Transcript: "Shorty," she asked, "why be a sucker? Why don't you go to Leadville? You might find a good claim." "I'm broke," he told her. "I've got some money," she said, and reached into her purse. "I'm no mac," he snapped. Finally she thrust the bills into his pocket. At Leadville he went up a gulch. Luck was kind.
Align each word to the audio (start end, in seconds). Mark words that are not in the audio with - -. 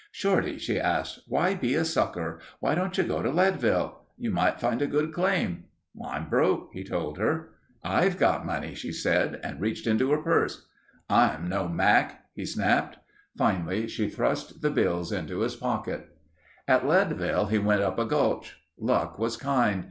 "Shorty," 0.11 0.57
she 0.57 0.79
asked, 0.79 1.19
"why 1.27 1.53
be 1.53 1.75
a 1.75 1.85
sucker? 1.85 2.39
Why 2.59 2.73
don't 2.73 2.97
you 2.97 3.03
go 3.03 3.21
to 3.21 3.29
Leadville? 3.29 3.99
You 4.17 4.31
might 4.31 4.59
find 4.59 4.81
a 4.81 4.87
good 4.87 5.13
claim." 5.13 5.65
"I'm 6.03 6.27
broke," 6.27 6.71
he 6.73 6.83
told 6.83 7.19
her. 7.19 7.49
"I've 7.83 8.17
got 8.17 8.39
some 8.39 8.47
money," 8.47 8.73
she 8.73 8.91
said, 8.91 9.39
and 9.43 9.61
reached 9.61 9.85
into 9.85 10.09
her 10.09 10.17
purse. 10.17 10.65
"I'm 11.07 11.47
no 11.47 11.67
mac," 11.67 12.25
he 12.33 12.47
snapped. 12.47 12.97
Finally 13.37 13.89
she 13.89 14.09
thrust 14.09 14.63
the 14.63 14.71
bills 14.71 15.11
into 15.11 15.41
his 15.41 15.55
pocket. 15.55 16.09
At 16.67 16.87
Leadville 16.87 17.45
he 17.45 17.59
went 17.59 17.81
up 17.83 17.99
a 17.99 18.05
gulch. 18.05 18.59
Luck 18.79 19.19
was 19.19 19.37
kind. 19.37 19.79